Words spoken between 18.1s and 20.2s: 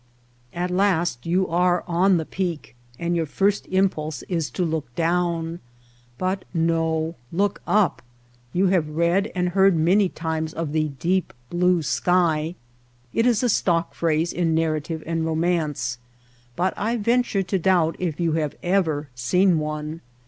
you have ever seen one.